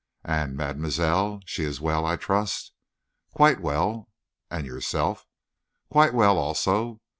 "And 0.25 0.57
mademoiselle? 0.57 1.41
She 1.45 1.63
is 1.63 1.79
well, 1.79 2.07
I 2.07 2.15
trust?" 2.15 2.71
"Quite 3.33 3.59
well." 3.61 4.09
"And 4.49 4.65
yourself?" 4.65 5.27
"Quite 5.91 6.15
well, 6.15 6.39
also. 6.39 7.01